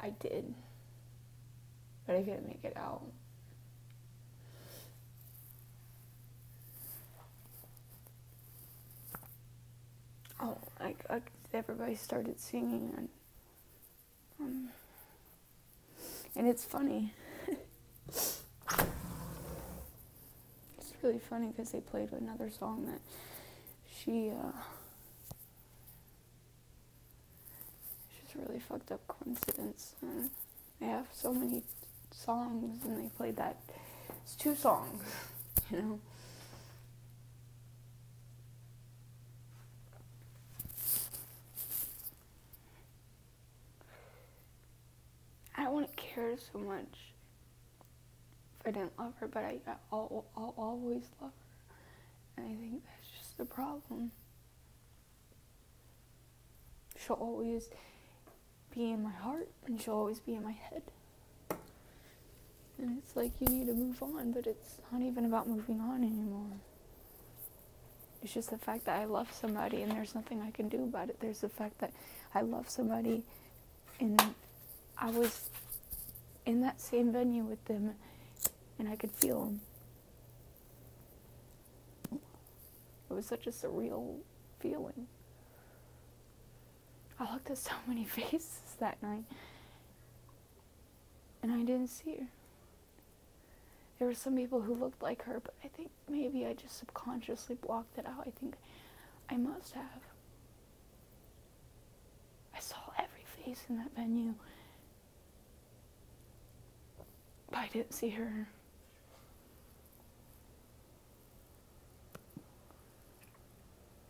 I 0.00 0.10
did, 0.10 0.54
but 2.06 2.16
I 2.16 2.22
couldn't 2.22 2.48
make 2.48 2.64
it 2.64 2.76
out. 2.76 3.02
oh, 10.42 10.58
like, 10.80 10.98
like 11.08 11.30
everybody 11.54 11.94
started 11.94 12.38
singing, 12.40 12.92
and 12.96 13.08
um, 14.40 14.68
and 16.36 16.46
it's 16.46 16.64
funny. 16.64 17.14
it's 18.08 18.42
really 21.02 21.18
funny 21.18 21.48
because 21.48 21.70
they 21.70 21.80
played 21.80 22.12
another 22.12 22.50
song 22.50 22.86
that 22.86 23.00
she 24.04 24.30
uh, 24.30 24.52
a 28.34 28.38
really 28.38 28.60
fucked 28.60 28.92
up 28.92 29.06
coincidence. 29.06 29.94
And 30.02 30.30
they 30.80 30.86
have 30.86 31.06
so 31.12 31.32
many 31.32 31.62
songs, 32.10 32.84
and 32.84 32.98
they 33.04 33.08
played 33.10 33.36
that. 33.36 33.56
It's 34.24 34.34
two 34.36 34.54
songs, 34.54 35.02
you 35.70 35.78
know. 35.78 36.00
I 45.56 45.68
wouldn't 45.68 45.94
care 45.96 46.36
so 46.52 46.58
much 46.58 47.12
if 48.60 48.66
I 48.66 48.70
didn't 48.70 48.98
love 48.98 49.14
her, 49.20 49.28
but 49.28 49.44
I, 49.44 49.58
I'll, 49.92 50.24
I'll 50.36 50.54
always 50.56 51.02
love 51.20 51.30
her. 52.36 52.42
And 52.42 52.46
I 52.46 52.60
think 52.60 52.82
the 53.36 53.44
problem. 53.44 54.12
She'll 56.98 57.16
always 57.16 57.68
be 58.74 58.90
in 58.90 59.02
my 59.02 59.10
heart 59.10 59.48
and 59.66 59.80
she'll 59.80 59.94
always 59.94 60.20
be 60.20 60.34
in 60.34 60.44
my 60.44 60.52
head. 60.52 60.82
And 62.78 62.98
it's 62.98 63.14
like 63.16 63.32
you 63.40 63.46
need 63.48 63.66
to 63.66 63.74
move 63.74 64.02
on, 64.02 64.32
but 64.32 64.46
it's 64.46 64.78
not 64.90 65.02
even 65.02 65.24
about 65.24 65.48
moving 65.48 65.80
on 65.80 66.02
anymore. 66.02 66.58
It's 68.22 68.34
just 68.34 68.50
the 68.50 68.58
fact 68.58 68.84
that 68.84 69.00
I 69.00 69.04
love 69.04 69.32
somebody 69.32 69.82
and 69.82 69.92
there's 69.92 70.14
nothing 70.14 70.40
I 70.40 70.50
can 70.50 70.68
do 70.68 70.84
about 70.84 71.08
it. 71.08 71.18
There's 71.20 71.40
the 71.40 71.48
fact 71.48 71.78
that 71.78 71.92
I 72.34 72.42
love 72.42 72.68
somebody 72.68 73.24
and 73.98 74.20
I 74.96 75.10
was 75.10 75.48
in 76.46 76.60
that 76.62 76.80
same 76.80 77.12
venue 77.12 77.42
with 77.42 77.64
them 77.66 77.94
and 78.78 78.88
I 78.88 78.96
could 78.96 79.10
feel 79.10 79.44
them. 79.44 79.60
It 83.12 83.16
was 83.16 83.26
such 83.26 83.46
a 83.46 83.50
surreal 83.50 84.20
feeling. 84.58 85.06
I 87.20 87.30
looked 87.30 87.50
at 87.50 87.58
so 87.58 87.72
many 87.86 88.04
faces 88.06 88.74
that 88.80 89.02
night 89.02 89.24
and 91.42 91.52
I 91.52 91.58
didn't 91.58 91.88
see 91.88 92.16
her. 92.20 92.26
There 93.98 94.08
were 94.08 94.14
some 94.14 94.34
people 94.34 94.62
who 94.62 94.74
looked 94.74 95.02
like 95.02 95.24
her, 95.24 95.40
but 95.44 95.52
I 95.62 95.68
think 95.68 95.90
maybe 96.08 96.46
I 96.46 96.54
just 96.54 96.78
subconsciously 96.78 97.56
blocked 97.56 97.98
it 97.98 98.06
out. 98.06 98.26
I 98.26 98.30
think 98.30 98.54
I 99.28 99.36
must 99.36 99.74
have. 99.74 100.00
I 102.56 102.60
saw 102.60 102.78
every 102.98 103.24
face 103.44 103.66
in 103.68 103.76
that 103.76 103.94
venue. 103.94 104.34
But 107.50 107.58
I 107.58 107.68
didn't 107.68 107.92
see 107.92 108.08
her. 108.08 108.48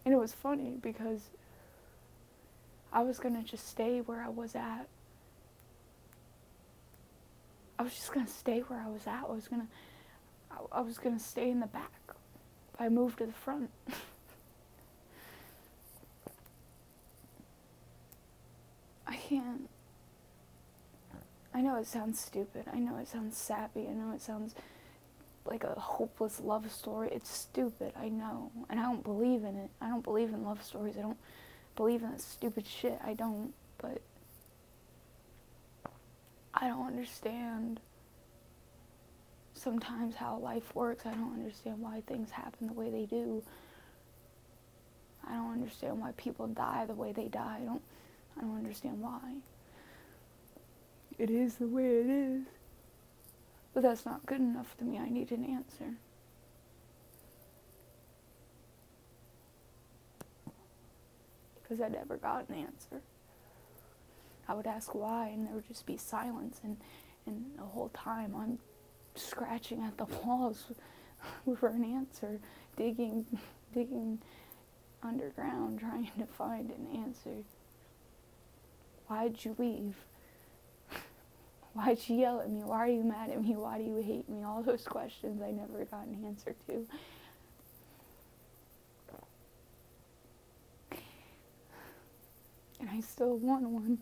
And 0.05 0.13
it 0.13 0.19
was 0.19 0.33
funny 0.33 0.77
because 0.81 1.31
I 2.93 3.03
was 3.03 3.19
going 3.19 3.37
to 3.37 3.43
just 3.43 3.69
stay 3.69 4.01
where 4.01 4.23
I 4.23 4.29
was 4.29 4.55
at. 4.55 4.87
I 7.79 7.83
was 7.83 7.95
just 7.95 8.13
going 8.13 8.27
to 8.27 8.33
stay 8.33 8.61
where 8.61 8.81
I 8.81 8.89
was 8.89 9.07
at. 9.07 9.25
I 9.29 9.33
was 9.33 9.49
going 9.49 9.63
to 9.63 9.69
I 10.71 10.83
was 10.83 10.99
going 10.99 11.17
to 11.17 11.25
stay 11.25 11.51
in 11.51 11.61
the 11.61 11.67
back. 11.67 11.91
I 12.79 12.91
moved 12.91 13.19
to 13.19 13.27
the 13.27 13.33
front. 13.33 13.71
I 19.07 19.17
can't 19.17 19.69
I 21.55 21.61
know 21.61 21.77
it 21.77 21.87
sounds 21.87 22.19
stupid. 22.21 22.65
I 22.73 22.79
know 22.79 22.97
it 22.97 23.09
sounds 23.09 23.37
sappy. 23.37 23.87
I 23.89 23.93
know 23.93 24.13
it 24.15 24.23
sounds 24.23 24.55
like 25.53 25.65
a 25.65 25.79
hopeless 25.79 26.41
love 26.41 26.71
story. 26.73 27.11
It's 27.13 27.31
stupid. 27.31 27.93
I 27.99 28.09
know. 28.09 28.51
And 28.71 28.81
I 28.81 28.85
don't 28.85 29.05
believe 29.05 29.45
in 29.45 29.55
it. 29.57 29.71
I 29.81 29.89
don't 29.89 30.03
believe 30.03 30.31
in 30.31 30.45
love 30.45 30.63
stories. 30.65 30.97
I 30.99 31.03
don't 31.03 31.19
believe 31.77 32.03
in 32.03 32.11
that 32.11 32.21
stupid 32.21 32.67
shit. 32.67 32.99
I 33.05 33.13
don't. 33.15 33.53
But 33.79 34.01
I 36.55 36.69
don't 36.69 36.87
understand 36.87 37.81
sometimes 39.55 40.17
how 40.17 40.39
life 40.39 40.75
works. 40.75 41.05
I 41.07 41.13
don't 41.13 41.35
understand 41.35 41.81
why 41.81 42.03
things 42.07 42.31
happen 42.31 42.67
the 42.67 42.73
way 42.73 42.91
they 42.91 43.05
do. 43.05 43.43
I 45.27 45.35
don't 45.35 45.53
understand 45.53 46.01
why 46.01 46.13
people 46.17 46.47
die 46.49 46.87
the 46.87 46.95
way 46.95 47.13
they 47.13 47.29
die. 47.29 47.59
I 47.61 47.65
don't 47.65 47.83
I 48.37 48.41
don't 48.41 48.57
understand 48.57 49.01
why 49.01 49.21
it 51.19 51.31
is 51.31 51.57
the 51.57 51.69
way 51.69 51.85
it 51.85 52.07
is. 52.09 52.43
But 53.75 53.83
that's 53.83 54.05
not 54.05 54.27
good 54.27 54.41
enough 54.41 54.77
to 54.79 54.85
me. 54.85 54.99
I 54.99 55.09
need 55.09 55.33
an 55.33 55.45
answer. 55.45 55.97
because 61.73 61.85
I 61.85 61.89
never 61.89 62.17
got 62.17 62.49
an 62.49 62.57
answer. 62.57 63.01
I 64.47 64.55
would 64.55 64.67
ask 64.67 64.95
why, 64.95 65.29
and 65.29 65.47
there 65.47 65.55
would 65.55 65.69
just 65.69 65.87
be 65.87 65.97
silence, 65.97 66.61
and, 66.63 66.77
and 67.27 67.47
the 67.57 67.65
whole 67.65 67.89
time 67.95 68.35
I'm 68.37 68.59
scratching 69.15 69.83
at 69.83 69.97
the 69.97 70.05
walls 70.05 70.65
for 71.59 71.69
an 71.69 71.85
answer, 71.85 72.41
digging, 72.77 73.25
digging 73.75 74.19
underground, 75.03 75.81
trying 75.81 76.11
to 76.19 76.27
find 76.27 76.71
an 76.71 76.89
answer. 76.95 77.43
Why'd 79.07 79.45
you 79.45 79.57
leave? 79.59 79.97
Why'd 81.75 81.99
you 82.07 82.17
yell 82.17 82.41
at 82.41 82.51
me? 82.51 82.61
Why 82.63 82.79
are 82.79 82.89
you 82.89 83.03
mad 83.03 83.31
at 83.31 83.43
me? 83.43 83.57
Why 83.57 83.79
do 83.79 83.85
you 83.85 83.97
hate 83.97 84.29
me? 84.29 84.45
All 84.45 84.63
those 84.63 84.85
questions 84.85 85.41
I 85.41 85.51
never 85.51 85.85
got 85.87 86.07
an 86.07 86.23
answer 86.27 86.55
to. 86.67 86.87
And 92.81 92.91
I 92.91 93.01
still 93.01 93.37
want 93.39 93.63
one, 93.63 93.99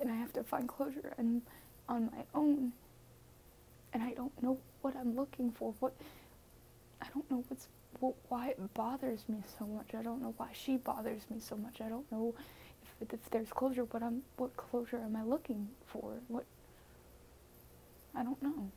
and 0.00 0.10
I 0.10 0.14
have 0.14 0.32
to 0.34 0.44
find 0.44 0.68
closure 0.68 1.14
and 1.16 1.42
on 1.88 2.10
my 2.14 2.24
own. 2.34 2.72
And 3.92 4.02
I 4.02 4.12
don't 4.12 4.42
know 4.42 4.58
what 4.82 4.94
I'm 4.94 5.16
looking 5.16 5.50
for. 5.50 5.74
What 5.80 5.94
I 7.00 7.06
don't 7.14 7.28
know 7.30 7.42
what's 7.48 7.68
why 8.28 8.50
it 8.50 8.74
bothers 8.74 9.24
me 9.28 9.38
so 9.58 9.66
much. 9.66 9.94
I 9.98 10.02
don't 10.02 10.22
know 10.22 10.34
why 10.36 10.48
she 10.52 10.76
bothers 10.76 11.22
me 11.30 11.40
so 11.40 11.56
much. 11.56 11.80
I 11.80 11.88
don't 11.88 12.10
know 12.12 12.34
if, 13.00 13.12
if 13.12 13.30
there's 13.30 13.48
closure. 13.48 13.84
What 13.84 14.02
I'm 14.02 14.22
what 14.36 14.56
closure 14.56 14.98
am 14.98 15.16
I 15.16 15.22
looking 15.22 15.68
for? 15.86 16.20
What 16.28 16.44
I 18.14 18.22
don't 18.22 18.42
know. 18.42 18.70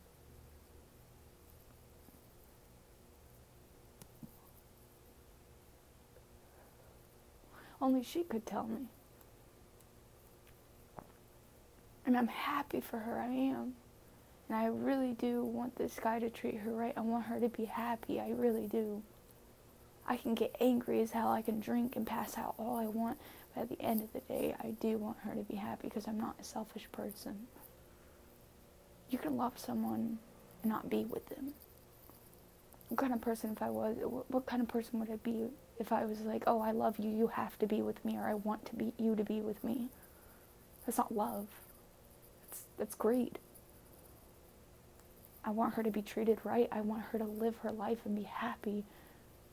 Only 7.80 8.04
she 8.04 8.22
could 8.22 8.46
tell 8.46 8.64
me. 8.64 8.86
And 12.06 12.16
I'm 12.16 12.28
happy 12.28 12.80
for 12.80 12.98
her, 12.98 13.18
I 13.18 13.26
am. 13.26 13.74
And 14.48 14.56
I 14.56 14.66
really 14.66 15.12
do 15.12 15.42
want 15.42 15.76
this 15.76 15.98
guy 16.00 16.20
to 16.20 16.30
treat 16.30 16.58
her 16.58 16.70
right. 16.70 16.92
I 16.96 17.00
want 17.00 17.26
her 17.26 17.40
to 17.40 17.48
be 17.48 17.64
happy, 17.64 18.20
I 18.20 18.30
really 18.30 18.66
do. 18.68 19.02
I 20.06 20.16
can 20.16 20.34
get 20.34 20.54
angry 20.60 21.00
as 21.00 21.12
hell, 21.12 21.30
I 21.30 21.42
can 21.42 21.58
drink 21.60 21.96
and 21.96 22.06
pass 22.06 22.36
out 22.36 22.54
all 22.58 22.76
I 22.76 22.86
want, 22.86 23.18
but 23.54 23.62
at 23.62 23.68
the 23.68 23.80
end 23.80 24.02
of 24.02 24.12
the 24.12 24.20
day, 24.20 24.54
I 24.60 24.70
do 24.80 24.98
want 24.98 25.18
her 25.24 25.34
to 25.34 25.42
be 25.42 25.54
happy 25.54 25.88
because 25.88 26.06
I'm 26.06 26.20
not 26.20 26.36
a 26.40 26.44
selfish 26.44 26.86
person. 26.92 27.46
You 29.12 29.18
can 29.18 29.36
love 29.36 29.58
someone 29.58 30.18
and 30.62 30.72
not 30.72 30.88
be 30.88 31.04
with 31.04 31.28
them. 31.28 31.52
What 32.88 32.98
kind 32.98 33.12
of 33.12 33.20
person 33.20 33.52
if 33.52 33.62
I 33.62 33.68
was, 33.68 33.96
what 34.28 34.46
kind 34.46 34.62
of 34.62 34.68
person 34.68 34.98
would 35.00 35.10
I 35.10 35.16
be 35.16 35.48
if 35.78 35.92
I 35.92 36.04
was 36.06 36.20
like, 36.22 36.44
oh, 36.46 36.60
I 36.60 36.70
love 36.72 36.98
you, 36.98 37.10
you 37.10 37.26
have 37.26 37.58
to 37.58 37.66
be 37.66 37.82
with 37.82 38.02
me, 38.04 38.16
or 38.16 38.24
I 38.24 38.34
want 38.34 38.64
to 38.66 38.74
be 38.74 38.92
you 38.98 39.14
to 39.14 39.24
be 39.24 39.40
with 39.42 39.62
me? 39.62 39.88
That's 40.86 40.98
not 40.98 41.14
love. 41.14 41.46
That's, 42.48 42.62
that's 42.78 42.94
great. 42.94 43.38
I 45.44 45.50
want 45.50 45.74
her 45.74 45.82
to 45.82 45.90
be 45.90 46.02
treated 46.02 46.38
right. 46.44 46.68
I 46.72 46.80
want 46.80 47.02
her 47.12 47.18
to 47.18 47.24
live 47.24 47.56
her 47.58 47.72
life 47.72 47.98
and 48.04 48.16
be 48.16 48.22
happy. 48.22 48.84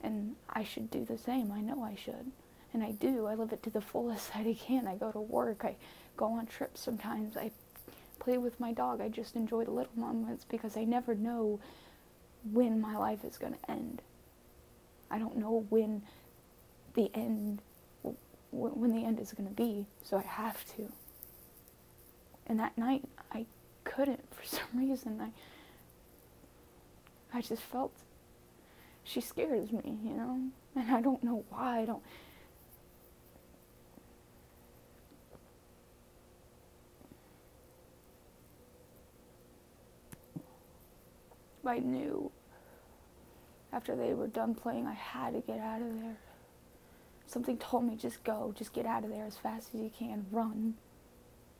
And 0.01 0.35
I 0.49 0.63
should 0.63 0.89
do 0.89 1.03
the 1.03 1.17
same. 1.17 1.51
I 1.51 1.61
know 1.61 1.83
I 1.83 1.95
should. 1.95 2.31
And 2.73 2.83
I 2.83 2.91
do. 2.91 3.25
I 3.25 3.35
live 3.35 3.51
it 3.51 3.63
to 3.63 3.69
the 3.69 3.81
fullest 3.81 4.33
that 4.33 4.45
I 4.47 4.53
can. 4.53 4.87
I 4.87 4.95
go 4.95 5.11
to 5.11 5.19
work. 5.19 5.65
I 5.65 5.75
go 6.15 6.27
on 6.27 6.45
trips 6.45 6.81
sometimes. 6.81 7.35
I 7.35 7.51
play 8.19 8.37
with 8.37 8.59
my 8.59 8.73
dog. 8.73 9.01
I 9.01 9.09
just 9.09 9.35
enjoy 9.35 9.65
the 9.65 9.71
little 9.71 9.95
moments 9.95 10.45
because 10.45 10.77
I 10.77 10.83
never 10.83 11.15
know 11.15 11.59
when 12.51 12.79
my 12.79 12.97
life 12.97 13.23
is 13.23 13.37
going 13.37 13.53
to 13.53 13.71
end. 13.71 14.01
I 15.11 15.17
don't 15.17 15.37
know 15.37 15.65
when 15.69 16.03
the 16.93 17.11
end 17.15 17.61
when 18.51 18.91
the 18.91 19.05
end 19.05 19.19
is 19.19 19.31
going 19.31 19.47
to 19.47 19.53
be, 19.53 19.85
so 20.03 20.17
I 20.17 20.23
have 20.23 20.65
to. 20.75 20.91
And 22.47 22.59
that 22.59 22.77
night 22.77 23.03
I 23.31 23.45
couldn't 23.83 24.23
for 24.33 24.43
some 24.45 24.67
reason. 24.73 25.21
I 25.21 25.29
I 27.37 27.41
just 27.41 27.61
felt 27.61 27.91
she 29.03 29.21
scares 29.21 29.71
me, 29.71 29.97
you 30.03 30.13
know? 30.13 30.39
And 30.75 30.91
I 30.91 31.01
don't 31.01 31.23
know 31.23 31.43
why. 31.49 31.81
I 31.81 31.85
don't. 31.85 32.03
I 41.65 41.79
knew 41.79 42.31
after 43.71 43.95
they 43.95 44.13
were 44.13 44.27
done 44.27 44.55
playing, 44.55 44.87
I 44.87 44.93
had 44.93 45.33
to 45.33 45.41
get 45.41 45.59
out 45.59 45.81
of 45.81 46.01
there. 46.01 46.17
Something 47.27 47.57
told 47.57 47.83
me 47.83 47.95
just 47.95 48.23
go, 48.23 48.53
just 48.57 48.73
get 48.73 48.85
out 48.85 49.03
of 49.03 49.11
there 49.11 49.25
as 49.25 49.37
fast 49.37 49.69
as 49.73 49.81
you 49.81 49.91
can, 49.97 50.25
run. 50.31 50.73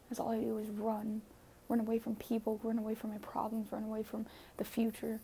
That's 0.10 0.20
all 0.20 0.32
I 0.32 0.40
do 0.40 0.58
is 0.58 0.70
run. 0.70 1.22
Run 1.68 1.80
away 1.80 2.00
from 2.00 2.16
people, 2.16 2.60
run 2.64 2.80
away 2.80 2.96
from 2.96 3.12
my 3.12 3.20
problems, 3.20 3.72
run 3.72 3.84
away 3.84 4.02
from 4.02 4.26
the 4.58 4.64
future, 4.64 5.20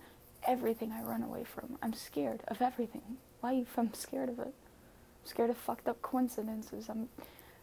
everything 0.47 0.91
I 0.91 1.01
run 1.01 1.23
away 1.23 1.43
from. 1.43 1.79
I'm 1.81 1.93
scared 1.93 2.41
of 2.47 2.61
everything. 2.61 3.17
Life, 3.41 3.77
I'm 3.77 3.93
scared 3.95 4.29
of 4.29 4.38
it. 4.38 4.53
I'm 4.53 5.25
scared 5.25 5.49
of 5.49 5.57
fucked 5.57 5.88
up 5.88 6.03
coincidences. 6.03 6.88
I'm 6.88 7.09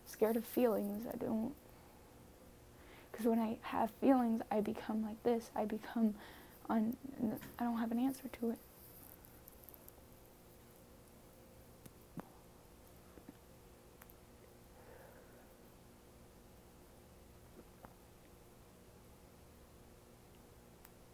scared 0.05 0.37
of 0.37 0.45
feelings. 0.45 1.07
I 1.07 1.17
don't. 1.17 1.55
Because 3.13 3.27
when 3.27 3.39
I 3.39 3.59
have 3.63 3.93
feelings, 4.01 4.43
I 4.51 4.61
become 4.61 5.05
like 5.05 5.23
this. 5.23 5.51
I 5.55 5.65
become 5.65 6.15
on. 6.73 6.97
I 7.59 7.65
don't 7.65 7.79
have 7.79 7.93
an 7.93 7.99
answer 7.99 8.29
to 8.41 8.51
it. 8.51 8.59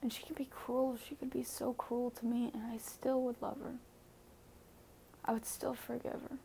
And 0.01 0.13
she 0.13 0.23
could 0.23 0.37
be 0.37 0.47
cruel. 0.51 0.97
She 1.07 1.17
could 1.17 1.31
be 1.31 1.43
so 1.43 1.75
cruel 1.75 2.11
to 2.13 2.25
me, 2.25 2.51
and 2.55 2.63
I 2.73 2.79
still 2.79 3.21
would 3.23 3.37
love 3.43 3.59
her. 3.63 3.75
I 5.25 5.33
would 5.33 5.45
still 5.45 5.75
forgive 5.75 6.13
her. 6.31 6.39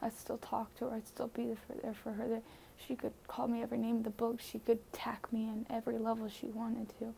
I'd 0.00 0.16
still 0.16 0.38
talk 0.38 0.76
to 0.76 0.84
her. 0.84 0.96
I'd 0.96 1.08
still 1.08 1.26
be 1.26 1.56
there 1.82 1.94
for 1.94 2.12
her. 2.12 2.40
She 2.76 2.94
could 2.94 3.14
call 3.26 3.48
me 3.48 3.62
every 3.62 3.78
name 3.78 3.96
in 3.96 4.02
the 4.04 4.10
book. 4.10 4.38
She 4.40 4.60
could 4.60 4.78
tack 4.92 5.32
me 5.32 5.48
in 5.48 5.66
every 5.68 5.98
level 5.98 6.28
she 6.28 6.46
wanted 6.46 6.88
to. 7.00 7.14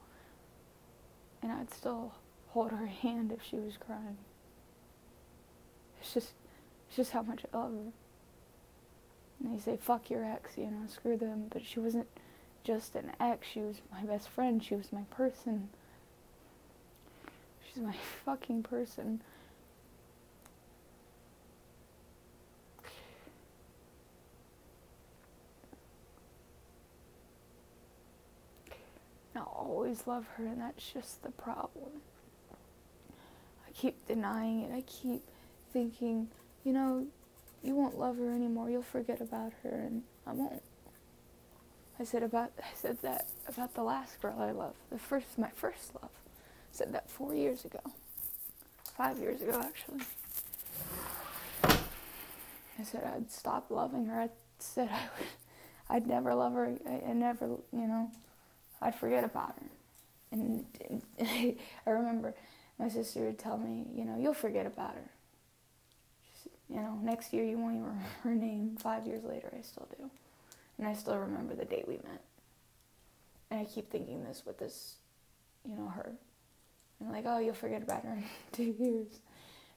And 1.43 1.53
I'd 1.53 1.73
still 1.73 2.13
hold 2.49 2.71
her 2.73 2.87
hand 3.03 3.33
if 3.33 3.43
she 3.43 3.57
was 3.57 3.77
crying. 3.77 4.19
It's 6.01 6.15
just, 6.15 6.33
it's 6.89 6.97
just 6.97 7.11
how 7.13 7.23
much 7.23 7.45
I 7.53 7.57
love 7.57 7.73
her. 7.73 7.93
And 9.43 9.55
they 9.55 9.61
say, 9.61 9.79
fuck 9.81 10.11
your 10.11 10.25
ex, 10.25 10.57
you 10.57 10.67
know, 10.67 10.87
screw 10.89 11.17
them. 11.17 11.47
But 11.51 11.65
she 11.65 11.81
wasn't 11.81 12.09
just 12.65 12.95
an 12.95 13.13
ex. 13.19 13.47
She 13.49 13.61
was 13.61 13.81
my 13.91 14.03
best 14.03 14.29
friend. 14.29 14.63
She 14.63 14.75
was 14.75 14.93
my 14.93 15.03
person. 15.11 15.71
She's 17.67 17.83
my 17.83 17.95
fucking 18.25 18.63
person. 18.63 19.23
Always 29.61 30.07
love 30.07 30.27
her, 30.37 30.47
and 30.47 30.61
that's 30.61 30.93
just 30.93 31.23
the 31.23 31.31
problem. 31.31 31.91
I 33.67 33.73
keep 33.73 34.07
denying 34.07 34.63
it. 34.63 34.73
I 34.75 34.83
keep 34.83 35.23
thinking, 35.73 36.29
you 36.65 36.73
know, 36.73 37.07
you 37.63 37.75
won't 37.75 37.99
love 37.99 38.17
her 38.19 38.33
anymore. 38.33 38.71
You'll 38.71 38.83
forget 38.83 39.21
about 39.21 39.53
her, 39.63 39.71
and 39.71 40.03
I 40.27 40.33
won't. 40.33 40.63
I 41.99 42.05
said 42.05 42.23
about 42.23 42.53
I 42.59 42.75
said 42.75 42.97
that 43.03 43.27
about 43.47 43.75
the 43.75 43.83
last 43.83 44.21
girl 44.23 44.37
I 44.39 44.53
loved, 44.53 44.77
the 44.91 44.99
first 44.99 45.39
my 45.39 45.51
first 45.51 45.95
love. 46.01 46.11
I 46.11 46.73
said 46.73 46.93
that 46.95 47.11
four 47.11 47.35
years 47.35 47.65
ago, 47.67 47.81
five 48.97 49.19
years 49.19 49.43
ago 49.43 49.61
actually. 49.63 50.01
I 52.79 52.83
said 52.83 53.05
I'd 53.05 53.31
stop 53.31 53.71
loving 53.71 54.07
her. 54.07 54.23
I 54.23 54.31
said 54.59 54.89
I 54.91 55.03
would, 55.19 55.29
I'd 55.91 56.07
never 56.07 56.35
love 56.35 56.55
her. 56.55 56.75
I, 56.89 57.11
I 57.11 57.13
never, 57.13 57.47
you 57.73 57.87
know, 57.87 58.11
I'd 58.83 58.95
forget 58.95 59.25
about 59.25 59.55
her. 59.57 59.67
And, 60.33 60.65
and 60.89 61.03
I 61.87 61.91
remember 61.91 62.35
my 62.79 62.89
sister 62.89 63.21
would 63.27 63.39
tell 63.39 63.59
me, 63.59 63.87
you 63.95 64.05
know, 64.05 64.17
you'll 64.19 64.35
forget 64.35 64.67
about 64.67 64.95
her. 64.95 65.11
you 66.69 66.77
know, 66.77 66.99
next 67.03 67.33
year 67.33 67.45
you 67.45 67.59
won't 67.59 67.75
even 67.77 67.85
remember 67.87 68.07
her 68.23 68.35
name. 68.35 68.77
Five 68.79 69.07
years 69.07 69.25
later, 69.25 69.53
I 69.57 69.63
still 69.63 69.89
do. 69.99 70.11
And 70.79 70.87
I 70.87 70.95
still 70.95 71.19
remember 71.19 71.55
the 71.55 71.65
day 71.65 71.85
we 71.87 71.95
met. 71.97 72.23
And 73.51 73.61
I 73.61 73.65
keep 73.65 73.91
thinking 73.91 74.25
this 74.25 74.43
with 74.47 74.59
this, 74.59 74.95
you 75.69 75.75
know, 75.77 75.89
her. 75.89 76.13
And 77.01 77.11
like, 77.13 77.25
oh, 77.27 77.39
you'll 77.39 77.55
forget 77.55 77.83
about 77.83 78.05
her 78.05 78.13
in 78.13 78.25
two 78.53 78.75
years. 78.79 79.07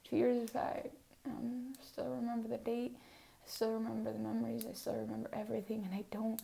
Two 0.04 0.16
years, 0.16 0.54
I 0.54 0.82
um, 1.26 1.72
I 1.80 1.84
still 1.84 2.08
remember 2.08 2.48
the 2.48 2.58
date. 2.58 2.96
I 2.96 3.48
still 3.50 3.72
remember 3.72 4.12
the 4.12 4.18
memories. 4.18 4.66
I 4.68 4.74
still 4.74 4.94
remember 4.96 5.30
everything. 5.32 5.84
And 5.84 5.94
I 5.94 6.04
don't. 6.10 6.40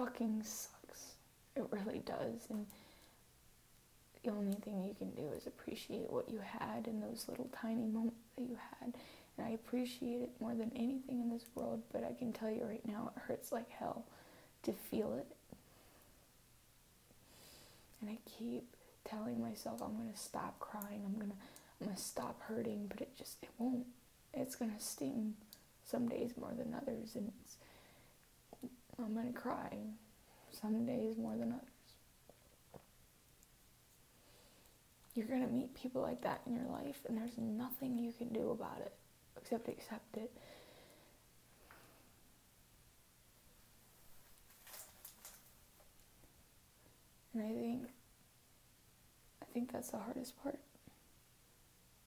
Fucking 0.00 0.42
sucks. 0.42 1.16
It 1.54 1.66
really 1.70 1.98
does. 1.98 2.46
And 2.48 2.64
the 4.24 4.30
only 4.30 4.54
thing 4.54 4.82
you 4.82 4.94
can 4.94 5.10
do 5.10 5.30
is 5.36 5.46
appreciate 5.46 6.10
what 6.10 6.30
you 6.30 6.38
had 6.38 6.86
in 6.86 7.00
those 7.00 7.26
little 7.28 7.50
tiny 7.54 7.86
moments 7.86 8.16
that 8.36 8.44
you 8.44 8.56
had. 8.80 8.94
And 9.36 9.46
I 9.46 9.50
appreciate 9.50 10.22
it 10.22 10.30
more 10.40 10.54
than 10.54 10.72
anything 10.74 11.20
in 11.20 11.28
this 11.28 11.44
world, 11.54 11.82
but 11.92 12.02
I 12.02 12.14
can 12.14 12.32
tell 12.32 12.50
you 12.50 12.64
right 12.64 12.86
now, 12.86 13.12
it 13.14 13.20
hurts 13.20 13.52
like 13.52 13.68
hell 13.68 14.06
to 14.62 14.72
feel 14.72 15.12
it. 15.12 15.26
And 18.00 18.08
I 18.08 18.16
keep 18.38 18.64
telling 19.04 19.38
myself 19.38 19.82
I'm 19.82 19.98
gonna 19.98 20.16
stop 20.16 20.58
crying, 20.60 21.02
I'm 21.04 21.20
gonna 21.20 21.34
I'm 21.78 21.88
gonna 21.88 21.98
stop 21.98 22.40
hurting, 22.42 22.86
but 22.88 23.02
it 23.02 23.14
just 23.18 23.36
it 23.42 23.50
won't. 23.58 23.86
It's 24.32 24.56
gonna 24.56 24.80
sting 24.80 25.34
some 25.84 26.08
days 26.08 26.32
more 26.40 26.52
than 26.56 26.74
others 26.74 27.16
and 27.16 27.30
it's 27.44 27.56
I'm 29.04 29.14
gonna 29.14 29.32
cry 29.32 29.76
some 30.50 30.84
days 30.86 31.16
more 31.16 31.36
than 31.36 31.52
others. 31.52 31.64
You're 35.14 35.26
gonna 35.26 35.48
meet 35.48 35.74
people 35.74 36.02
like 36.02 36.22
that 36.22 36.40
in 36.46 36.54
your 36.54 36.66
life 36.66 37.00
and 37.08 37.16
there's 37.16 37.36
nothing 37.38 37.98
you 37.98 38.12
can 38.12 38.28
do 38.28 38.50
about 38.50 38.80
it 38.80 38.92
except 39.36 39.68
accept 39.68 40.16
it. 40.16 40.30
And 47.34 47.42
I 47.42 47.52
think 47.52 47.82
I 49.42 49.44
think 49.52 49.72
that's 49.72 49.90
the 49.90 49.98
hardest 49.98 50.40
part. 50.42 50.58